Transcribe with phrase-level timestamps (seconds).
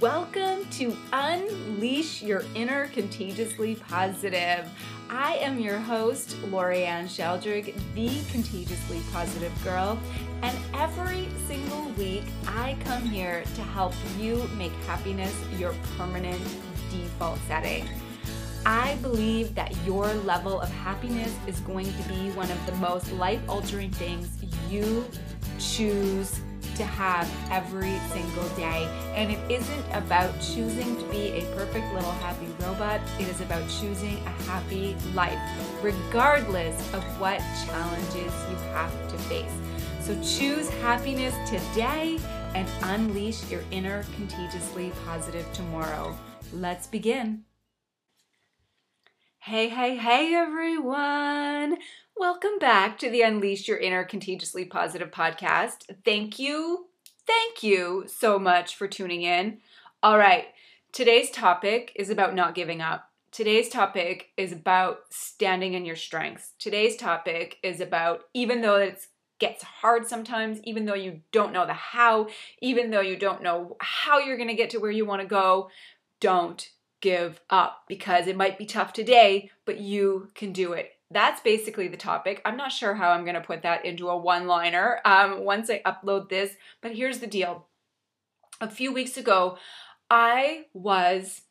[0.00, 4.68] Welcome to Unleash Your Inner Contagiously Positive.
[5.10, 9.98] I am your host, Lorianne Sheldrick, the Contagiously Positive Girl,
[10.42, 16.42] and every single week I come here to help you make happiness your permanent
[16.90, 17.88] default setting.
[18.64, 23.10] I believe that your level of happiness is going to be one of the most
[23.12, 24.30] life altering things
[24.70, 25.04] you
[25.58, 26.40] choose
[26.76, 28.88] to have every single day.
[29.14, 33.68] And it isn't about choosing to be a perfect little happy robot, it is about
[33.68, 35.38] choosing a happy life,
[35.82, 39.52] regardless of what challenges you have to face.
[40.00, 42.18] So choose happiness today
[42.54, 46.16] and unleash your inner contagiously positive tomorrow.
[46.52, 47.44] Let's begin.
[49.38, 51.78] Hey, hey, hey, everyone.
[52.16, 55.96] Welcome back to the Unleash Your Inner Contagiously Positive podcast.
[56.04, 56.86] Thank you,
[57.26, 59.58] thank you so much for tuning in.
[60.00, 60.44] All right,
[60.92, 63.10] today's topic is about not giving up.
[63.32, 66.52] Today's topic is about standing in your strengths.
[66.60, 69.04] Today's topic is about even though it
[69.40, 72.28] gets hard sometimes, even though you don't know the how,
[72.62, 75.26] even though you don't know how you're going to get to where you want to
[75.26, 75.68] go,
[76.20, 80.93] don't give up because it might be tough today, but you can do it.
[81.14, 82.42] That's basically the topic.
[82.44, 85.70] I'm not sure how I'm going to put that into a one liner um, once
[85.70, 87.68] I upload this, but here's the deal.
[88.60, 89.56] A few weeks ago,
[90.10, 91.42] I was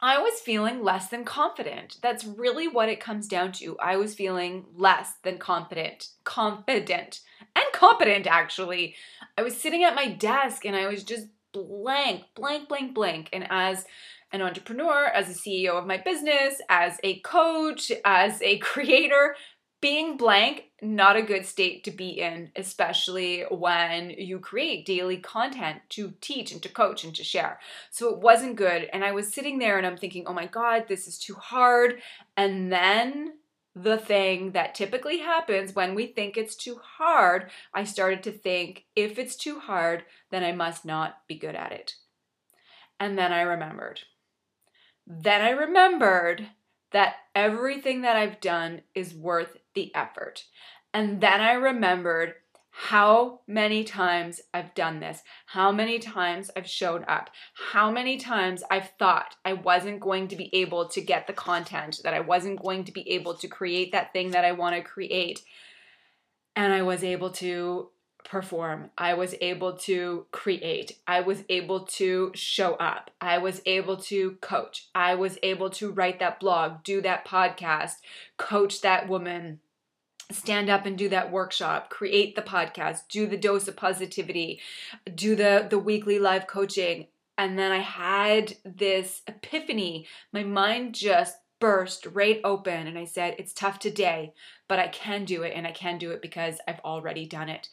[0.00, 1.98] I was feeling less than confident.
[2.02, 3.78] That's really what it comes down to.
[3.78, 7.20] I was feeling less than confident, confident,
[7.54, 8.96] and competent actually.
[9.36, 13.28] I was sitting at my desk and I was just blank, blank, blank, blank.
[13.34, 13.84] And as
[14.32, 19.36] an entrepreneur, as a CEO of my business, as a coach, as a creator,
[19.82, 25.80] being blank, not a good state to be in, especially when you create daily content
[25.90, 27.58] to teach and to coach and to share.
[27.90, 28.88] So it wasn't good.
[28.92, 31.98] And I was sitting there and I'm thinking, oh my God, this is too hard.
[32.36, 33.32] And then
[33.74, 38.84] the thing that typically happens when we think it's too hard, I started to think,
[38.94, 41.96] if it's too hard, then I must not be good at it.
[43.00, 44.00] And then I remembered
[45.06, 46.48] then I remembered
[46.92, 50.44] that everything that I've done is worth the effort.
[50.94, 52.34] And then I remembered
[52.74, 57.28] how many times I've done this, how many times I've showed up,
[57.72, 62.00] how many times I've thought I wasn't going to be able to get the content,
[62.02, 64.82] that I wasn't going to be able to create that thing that I want to
[64.82, 65.42] create.
[66.56, 67.90] And I was able to
[68.24, 68.90] perform.
[68.96, 70.98] I was able to create.
[71.06, 73.10] I was able to show up.
[73.20, 74.88] I was able to coach.
[74.94, 77.96] I was able to write that blog, do that podcast,
[78.36, 79.60] coach that woman,
[80.30, 84.60] stand up and do that workshop, create the podcast, do the dose of positivity,
[85.14, 87.06] do the the weekly live coaching.
[87.38, 90.06] And then I had this epiphany.
[90.32, 94.34] My mind just burst right open and I said, It's tough today,
[94.68, 97.68] but I can do it and I can do it because I've already done it.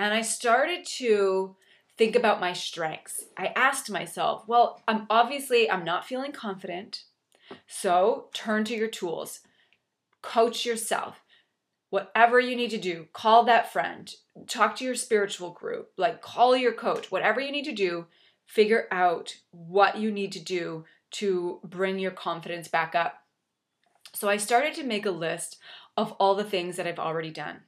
[0.00, 1.56] And I started to
[1.98, 3.26] think about my strengths.
[3.36, 7.04] I asked myself, well, I'm obviously I'm not feeling confident.
[7.66, 9.40] So, turn to your tools.
[10.22, 11.20] Coach yourself.
[11.90, 14.10] Whatever you need to do, call that friend,
[14.46, 18.06] talk to your spiritual group, like call your coach, whatever you need to do,
[18.46, 23.24] figure out what you need to do to bring your confidence back up.
[24.14, 25.58] So I started to make a list
[25.98, 27.64] of all the things that I've already done.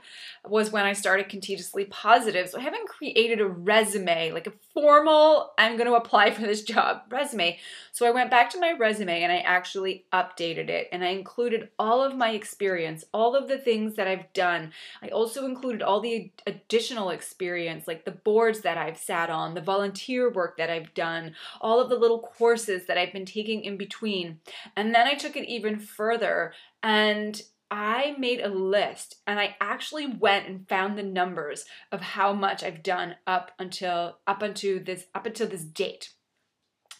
[0.47, 2.47] was when I started Contagiously Positive.
[2.47, 6.61] So I haven't created a resume, like a formal, I'm going to apply for this
[6.61, 7.57] job resume.
[7.91, 11.69] So I went back to my resume and I actually updated it and I included
[11.79, 14.71] all of my experience, all of the things that I've done.
[15.01, 19.61] I also included all the additional experience, like the boards that I've sat on, the
[19.61, 23.77] volunteer work that I've done, all of the little courses that I've been taking in
[23.77, 24.41] between.
[24.75, 26.53] And then I took it even further
[26.83, 32.33] and I made a list and I actually went and found the numbers of how
[32.33, 36.11] much I've done up until up until this up until this date.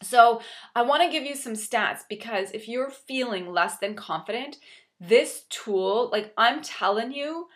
[0.04, 0.42] So,
[0.76, 4.58] I want to give you some stats because if you're feeling less than confident,
[5.00, 7.48] this tool, like I'm telling you,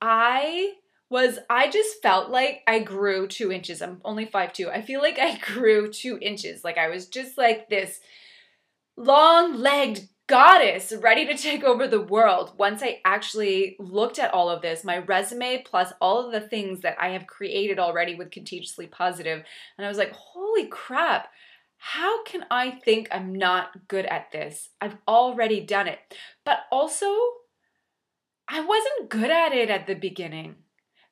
[0.00, 0.74] I
[1.10, 3.82] was I just felt like I grew two inches.
[3.82, 4.70] I'm only five two.
[4.70, 6.64] I feel like I grew two inches.
[6.64, 8.00] Like I was just like this
[8.96, 14.48] long legged goddess ready to take over the world once I actually looked at all
[14.48, 18.30] of this, my resume plus all of the things that I have created already with
[18.30, 19.42] Contagiously Positive.
[19.76, 21.32] And I was like, holy crap,
[21.78, 24.68] how can I think I'm not good at this?
[24.80, 25.98] I've already done it.
[26.44, 27.08] But also,
[28.48, 30.54] I wasn't good at it at the beginning.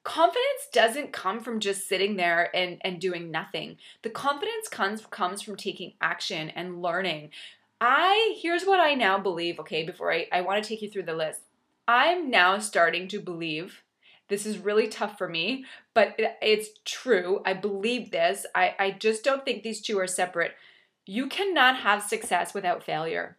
[0.04, 3.78] Confidence doesn't come from just sitting there and, and doing nothing.
[4.02, 7.30] The confidence comes comes from taking action and learning.
[7.80, 11.04] I here's what I now believe, okay, before I, I want to take you through
[11.04, 11.40] the list.
[11.86, 13.82] I'm now starting to believe
[14.28, 15.64] this is really tough for me,
[15.94, 17.40] but it, it's true.
[17.46, 18.44] I believe this.
[18.54, 20.52] I, I just don't think these two are separate.
[21.06, 23.38] You cannot have success without failure.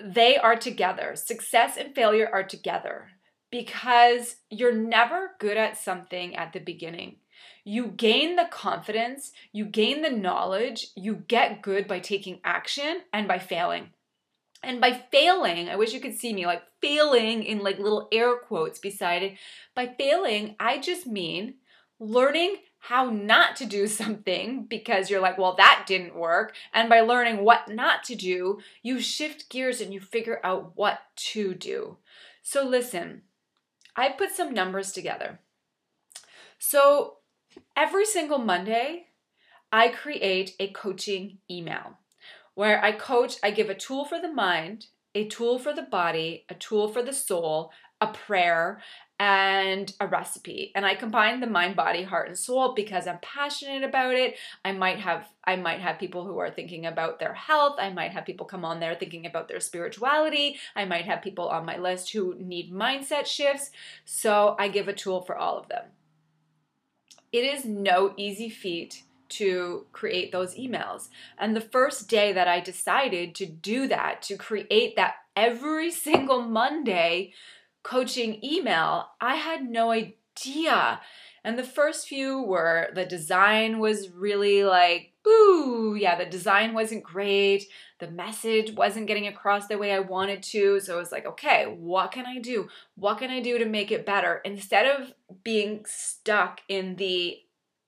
[0.00, 1.16] They are together.
[1.16, 3.10] Success and failure are together
[3.50, 7.16] because you're never good at something at the beginning.
[7.64, 13.28] You gain the confidence, you gain the knowledge, you get good by taking action and
[13.28, 13.90] by failing.
[14.62, 18.36] And by failing, I wish you could see me like failing in like little air
[18.36, 19.34] quotes beside it.
[19.74, 21.54] By failing, I just mean
[22.00, 26.54] learning how not to do something because you're like, well, that didn't work.
[26.72, 31.00] And by learning what not to do, you shift gears and you figure out what
[31.32, 31.98] to do.
[32.42, 33.22] So, listen,
[33.94, 35.40] I put some numbers together.
[36.58, 37.17] So,
[37.76, 39.06] every single Monday,
[39.70, 41.98] I create a coaching email
[42.54, 46.44] where I coach, I give a tool for the mind, a tool for the body,
[46.48, 47.70] a tool for the soul,
[48.00, 48.80] a prayer,
[49.20, 50.70] and a recipe.
[50.76, 54.36] And i combine the mind body heart and soul because i'm passionate about it.
[54.64, 57.76] I might have i might have people who are thinking about their health.
[57.80, 60.58] I might have people come on there thinking about their spirituality.
[60.76, 63.70] I might have people on my list who need mindset shifts.
[64.04, 65.84] So i give a tool for all of them
[67.32, 71.08] it is no easy feat to create those emails.
[71.38, 76.42] And the first day that I decided to do that, to create that every single
[76.42, 77.32] Monday
[77.82, 81.00] coaching email, I had no idea.
[81.44, 87.02] And the first few were the design was really like, boo, yeah, the design wasn't
[87.02, 87.66] great.
[87.98, 90.80] The message wasn't getting across the way I wanted to.
[90.80, 92.68] So I was like, okay, what can I do?
[92.94, 94.40] What can I do to make it better?
[94.44, 95.12] Instead of
[95.44, 97.38] being stuck in the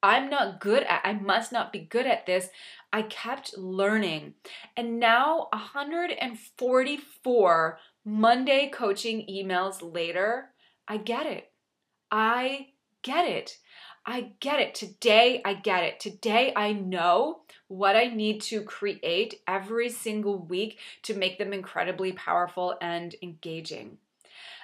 [0.02, 2.48] I'm not good at, I must not be good at this.
[2.90, 4.32] I kept learning.
[4.74, 10.52] And now 144 Monday coaching emails later,
[10.88, 11.52] I get it.
[12.10, 12.68] I
[13.02, 13.58] get it.
[14.06, 14.74] I get it.
[14.74, 16.00] Today, I get it.
[16.00, 22.12] Today, I know what I need to create every single week to make them incredibly
[22.12, 23.98] powerful and engaging.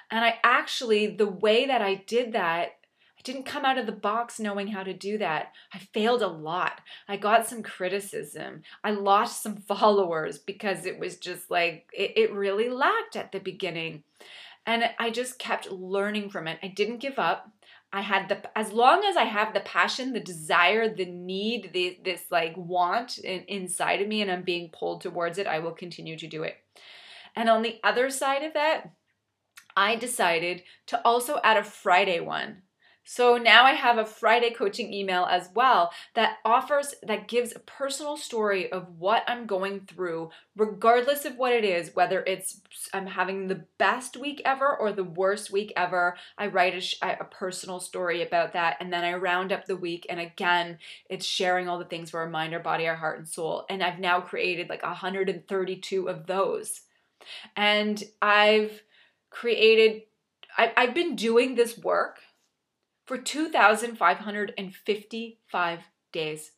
[0.09, 2.77] And I actually, the way that I did that
[3.17, 5.53] I didn't come out of the box knowing how to do that.
[5.73, 6.81] I failed a lot.
[7.07, 8.61] I got some criticism.
[8.83, 13.39] I lost some followers because it was just like, it, it really lacked at the
[13.39, 14.03] beginning.
[14.67, 16.59] And I just kept learning from it.
[16.61, 17.51] I didn't give up.
[17.91, 21.99] I had the as long as I have the passion, the desire, the need, the,
[22.03, 25.71] this like want in, inside of me, and I'm being pulled towards it, I will
[25.71, 26.57] continue to do it.
[27.35, 28.91] And on the other side of that,
[29.75, 32.63] I decided to also add a Friday one.
[33.09, 37.59] So now I have a Friday coaching email as well that offers, that gives a
[37.59, 42.59] personal story of what I'm going through, regardless of what it is, whether it's
[42.93, 46.17] I'm having the best week ever or the worst week ever.
[46.37, 50.05] I write a, a personal story about that and then I round up the week.
[50.09, 50.77] And again,
[51.09, 53.65] it's sharing all the things for our mind, our body, our heart, and soul.
[53.69, 56.81] And I've now created like 132 of those.
[57.55, 58.81] And I've
[59.29, 60.01] created,
[60.57, 62.19] I, I've been doing this work
[63.07, 65.79] for 2,555
[66.11, 66.51] days.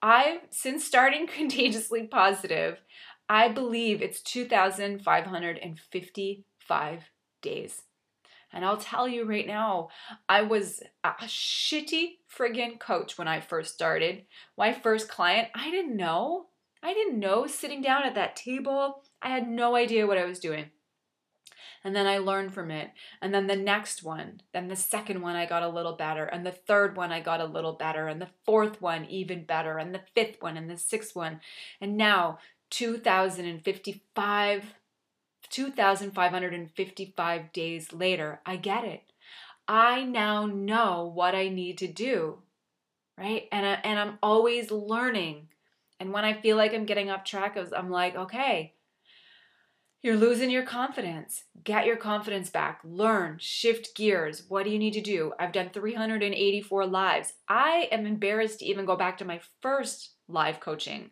[0.00, 2.78] I've, since starting Contagiously Positive,
[3.28, 7.02] I believe it's 2,555
[7.42, 7.82] days.
[8.52, 9.88] And I'll tell you right now,
[10.28, 14.26] I was a shitty friggin' coach when I first started.
[14.56, 16.46] My first client, I didn't know.
[16.82, 19.02] I didn't know sitting down at that table.
[19.20, 20.70] I had no idea what I was doing
[21.86, 22.90] and then I learned from it.
[23.22, 26.24] And then the next one, then the second one, I got a little better.
[26.24, 28.08] And the third one, I got a little better.
[28.08, 29.78] And the fourth one, even better.
[29.78, 31.38] And the fifth one, and the sixth one.
[31.80, 32.40] And now,
[32.70, 34.74] 2055,
[35.48, 39.12] 2,555 days later, I get it.
[39.68, 42.38] I now know what I need to do,
[43.16, 43.46] right?
[43.52, 45.50] And, I, and I'm always learning.
[46.00, 48.72] And when I feel like I'm getting off track, I'm like, okay,
[50.06, 51.42] you're losing your confidence.
[51.64, 52.80] Get your confidence back.
[52.84, 54.44] Learn, shift gears.
[54.48, 55.32] What do you need to do?
[55.36, 57.32] I've done 384 lives.
[57.48, 61.10] I am embarrassed to even go back to my first live coaching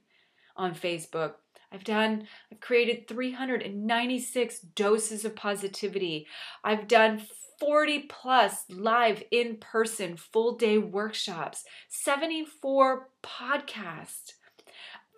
[0.56, 1.32] on Facebook.
[1.72, 6.28] I've done, I've created 396 doses of positivity.
[6.62, 7.22] I've done
[7.58, 14.34] 40 plus live in person full day workshops, 74 podcasts.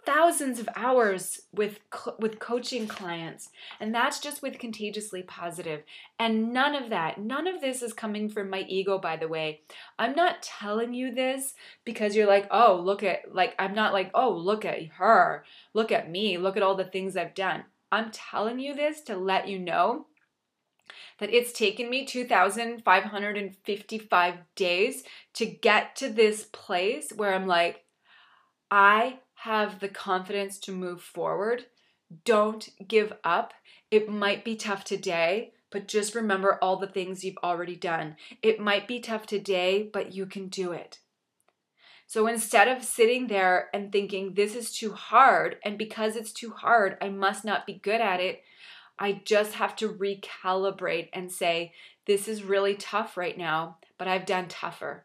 [0.06, 1.80] Thousands of hours with
[2.18, 5.82] with coaching clients and that's just with contagiously positive.
[6.18, 9.60] And none of that none of this is coming from my ego by the way.
[9.98, 14.10] I'm not telling you this because you're like oh look at like i'm not like
[14.14, 15.44] oh look at her
[15.74, 17.64] look at me look at all the things i've done.
[17.92, 20.06] I'm telling you this to let you know
[21.18, 25.02] that it's taken me 2,555 days
[25.34, 27.84] to get to this place where I'm like,
[28.70, 31.66] I have the confidence to move forward.
[32.24, 33.54] Don't give up.
[33.90, 38.16] It might be tough today, but just remember all the things you've already done.
[38.42, 41.00] It might be tough today, but you can do it.
[42.06, 46.50] So instead of sitting there and thinking, this is too hard, and because it's too
[46.50, 48.42] hard, I must not be good at it,
[48.98, 51.72] I just have to recalibrate and say,
[52.06, 55.04] this is really tough right now, but I've done tougher.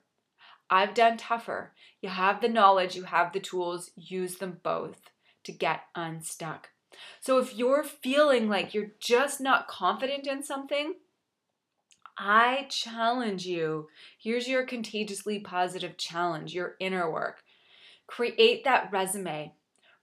[0.71, 1.73] I've done tougher.
[2.01, 5.11] You have the knowledge, you have the tools, use them both
[5.43, 6.69] to get unstuck.
[7.19, 10.95] So if you're feeling like you're just not confident in something,
[12.17, 13.89] I challenge you.
[14.17, 17.41] Here's your contagiously positive challenge, your inner work.
[18.07, 19.53] Create that resume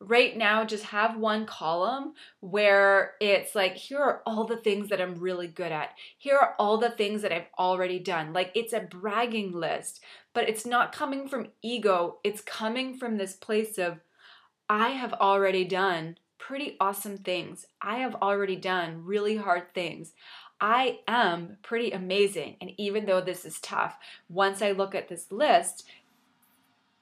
[0.01, 5.01] right now just have one column where it's like here are all the things that
[5.01, 5.91] I'm really good at.
[6.19, 8.33] Here are all the things that I've already done.
[8.33, 10.01] Like it's a bragging list,
[10.35, 12.19] but it's not coming from ego.
[12.23, 13.99] It's coming from this place of
[14.69, 17.67] I have already done pretty awesome things.
[17.83, 20.13] I have already done really hard things.
[20.61, 22.57] I am pretty amazing.
[22.61, 23.97] And even though this is tough,
[24.29, 25.85] once I look at this list,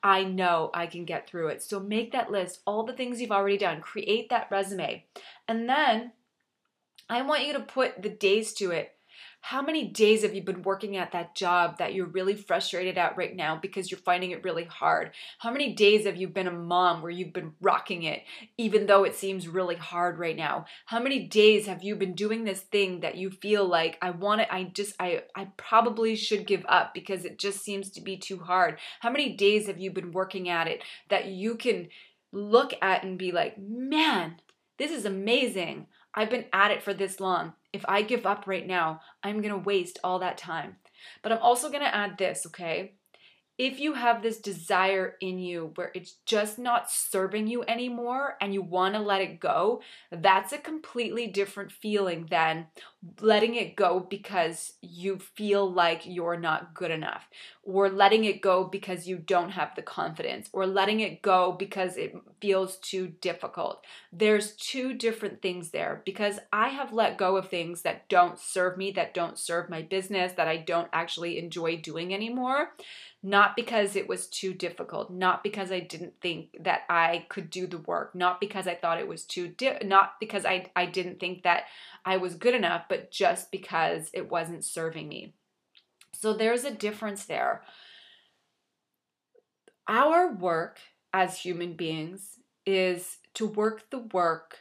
[0.02, 1.62] I know I can get through it.
[1.62, 5.04] So make that list, all the things you've already done, create that resume.
[5.48, 6.12] And then
[7.08, 8.95] I want you to put the days to it.
[9.46, 13.16] How many days have you been working at that job that you're really frustrated at
[13.16, 15.12] right now because you're finding it really hard?
[15.38, 18.24] How many days have you been a mom where you've been rocking it
[18.58, 20.64] even though it seems really hard right now?
[20.86, 24.40] How many days have you been doing this thing that you feel like I want
[24.40, 28.16] it I just I I probably should give up because it just seems to be
[28.16, 28.80] too hard?
[28.98, 31.90] How many days have you been working at it that you can
[32.32, 34.40] look at and be like, "Man,
[34.76, 35.86] this is amazing.
[36.16, 37.52] I've been at it for this long.
[37.72, 40.76] If I give up right now, I'm going to waste all that time.
[41.22, 42.94] But I'm also going to add this, okay?
[43.58, 48.52] If you have this desire in you where it's just not serving you anymore and
[48.52, 52.66] you want to let it go, that's a completely different feeling than
[53.20, 57.28] letting it go because you feel like you're not good enough,
[57.62, 61.96] or letting it go because you don't have the confidence, or letting it go because
[61.96, 63.84] it feels too difficult.
[64.12, 68.76] There's two different things there because I have let go of things that don't serve
[68.76, 72.72] me, that don't serve my business, that I don't actually enjoy doing anymore
[73.26, 77.66] not because it was too difficult, not because I didn't think that I could do
[77.66, 81.18] the work, not because I thought it was too di- not because I I didn't
[81.18, 81.64] think that
[82.04, 85.34] I was good enough, but just because it wasn't serving me.
[86.14, 87.62] So there's a difference there.
[89.88, 90.78] Our work
[91.12, 94.60] as human beings is to work the work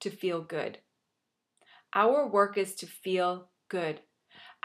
[0.00, 0.78] to feel good.
[1.94, 4.00] Our work is to feel good.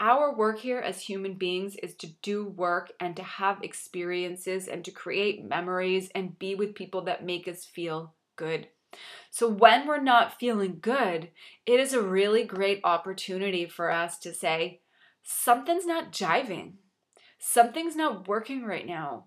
[0.00, 4.84] Our work here as human beings is to do work and to have experiences and
[4.84, 8.66] to create memories and be with people that make us feel good.
[9.30, 11.30] So, when we're not feeling good,
[11.64, 14.80] it is a really great opportunity for us to say,
[15.22, 16.74] something's not jiving.
[17.38, 19.26] Something's not working right now.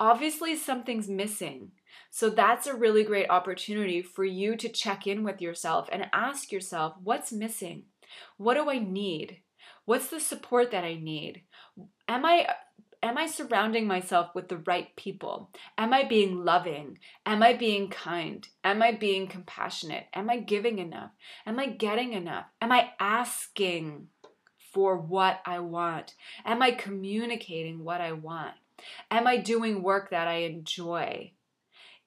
[0.00, 1.72] Obviously, something's missing.
[2.10, 6.50] So, that's a really great opportunity for you to check in with yourself and ask
[6.50, 7.84] yourself, what's missing?
[8.36, 9.42] What do I need?
[9.88, 11.44] What's the support that I need?
[12.08, 12.46] Am I
[13.02, 15.48] am I surrounding myself with the right people?
[15.78, 16.98] Am I being loving?
[17.24, 18.46] Am I being kind?
[18.62, 20.04] Am I being compassionate?
[20.12, 21.12] Am I giving enough?
[21.46, 22.44] Am I getting enough?
[22.60, 24.08] Am I asking
[24.74, 26.14] for what I want?
[26.44, 28.52] Am I communicating what I want?
[29.10, 31.32] Am I doing work that I enjoy?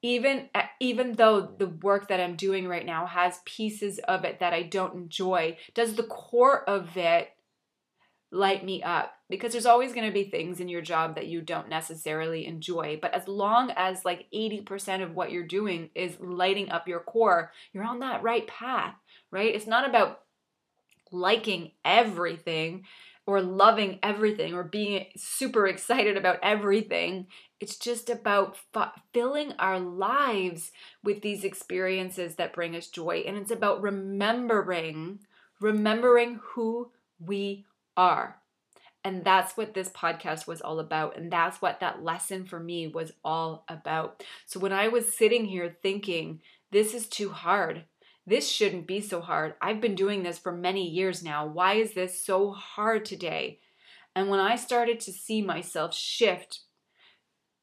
[0.04, 4.54] Even even though the work that I'm doing right now has pieces of it that
[4.54, 7.32] I don't enjoy, does the core of it
[8.32, 11.42] light me up because there's always going to be things in your job that you
[11.42, 16.70] don't necessarily enjoy but as long as like 80% of what you're doing is lighting
[16.70, 18.96] up your core you're on that right path
[19.32, 19.56] right?
[19.56, 20.22] It's not about
[21.12, 22.86] liking everything
[23.26, 27.28] or loving everything or being super excited about everything.
[27.60, 28.58] It's just about
[29.14, 30.72] filling our lives
[31.04, 35.20] with these experiences that bring us joy and it's about remembering
[35.60, 37.66] remembering who we
[37.98, 38.38] are.
[39.04, 41.18] And that's what this podcast was all about.
[41.18, 44.24] And that's what that lesson for me was all about.
[44.46, 47.86] So when I was sitting here thinking, this is too hard,
[48.28, 49.56] this shouldn't be so hard.
[49.62, 51.48] I've been doing this for many years now.
[51.48, 53.60] Why is this so hard today?
[54.16, 56.62] And when I started to see myself shift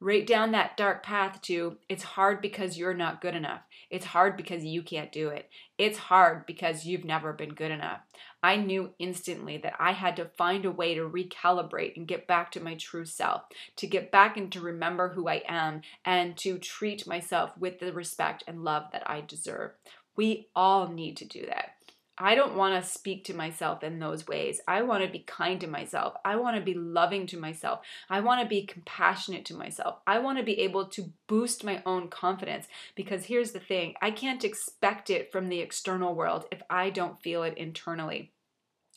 [0.00, 3.62] right down that dark path to it's hard because you're not good enough.
[3.90, 5.50] It's hard because you can't do it.
[5.76, 8.00] It's hard because you've never been good enough.
[8.42, 12.52] I knew instantly that I had to find a way to recalibrate and get back
[12.52, 13.42] to my true self,
[13.76, 17.92] to get back and to remember who I am, and to treat myself with the
[17.92, 19.72] respect and love that I deserve.
[20.16, 21.72] We all need to do that.
[22.18, 24.60] I don't want to speak to myself in those ways.
[24.66, 26.14] I want to be kind to myself.
[26.24, 27.80] I want to be loving to myself.
[28.10, 29.98] I want to be compassionate to myself.
[30.06, 34.10] I want to be able to boost my own confidence because here's the thing I
[34.10, 38.32] can't expect it from the external world if I don't feel it internally.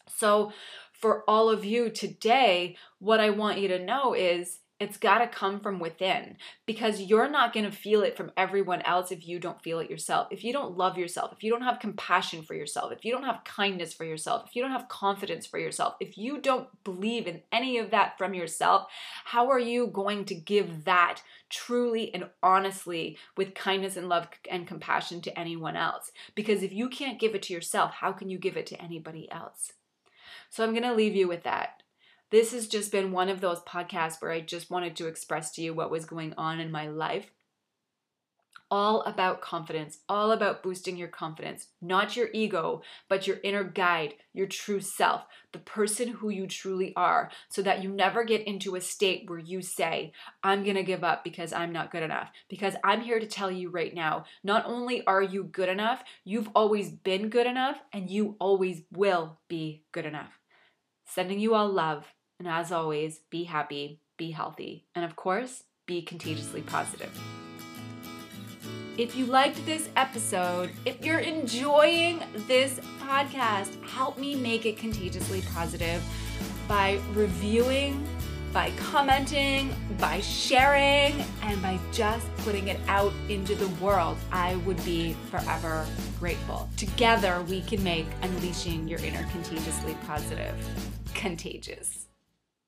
[0.08, 0.52] So,
[0.92, 5.28] for all of you today, what I want you to know is it's got to
[5.28, 9.38] come from within because you're not going to feel it from everyone else if you
[9.38, 10.28] don't feel it yourself.
[10.32, 13.26] If you don't love yourself, if you don't have compassion for yourself, if you don't
[13.26, 17.28] have kindness for yourself, if you don't have confidence for yourself, if you don't believe
[17.28, 18.88] in any of that from yourself,
[19.26, 21.22] how are you going to give that
[21.52, 26.12] truly and honestly with kindness and love and compassion to anyone else?
[26.34, 29.32] Because if you can't give it to yourself, how can you give it to anybody
[29.32, 29.74] else?
[30.50, 31.82] So I'm going to leave you with that.
[32.32, 35.62] This has just been one of those podcasts where I just wanted to express to
[35.62, 37.30] you what was going on in my life.
[38.74, 44.14] All about confidence, all about boosting your confidence, not your ego, but your inner guide,
[44.32, 48.78] your true self, the person who you truly are, so that you never get into
[48.78, 52.30] a state where you say, I'm gonna give up because I'm not good enough.
[52.48, 56.50] Because I'm here to tell you right now, not only are you good enough, you've
[56.56, 60.40] always been good enough, and you always will be good enough.
[61.06, 62.06] Sending you all love.
[62.42, 67.12] And as always, be happy, be healthy, and of course, be contagiously positive.
[68.98, 75.44] If you liked this episode, if you're enjoying this podcast, help me make it contagiously
[75.54, 76.04] positive
[76.68, 78.04] by reviewing,
[78.52, 84.18] by commenting, by sharing, and by just putting it out into the world.
[84.32, 85.86] I would be forever
[86.18, 86.68] grateful.
[86.76, 90.56] Together, we can make unleashing your inner contagiously positive
[91.14, 92.08] contagious.